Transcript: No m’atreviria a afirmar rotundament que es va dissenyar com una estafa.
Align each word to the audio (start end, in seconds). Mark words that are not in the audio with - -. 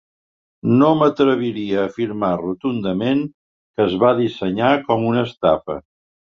No 0.77 0.87
m’atreviria 1.01 1.75
a 1.81 1.83
afirmar 1.89 2.31
rotundament 2.45 3.21
que 3.27 3.87
es 3.91 3.95
va 4.05 4.15
dissenyar 4.23 4.73
com 4.89 5.07
una 5.13 5.29
estafa. 5.31 5.79